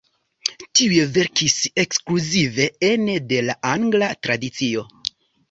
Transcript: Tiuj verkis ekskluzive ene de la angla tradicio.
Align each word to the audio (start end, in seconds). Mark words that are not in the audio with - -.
Tiuj 0.77 0.95
verkis 1.17 1.57
ekskluzive 1.83 2.67
ene 2.89 3.19
de 3.35 3.45
la 3.51 3.59
angla 3.75 4.11
tradicio. 4.29 4.89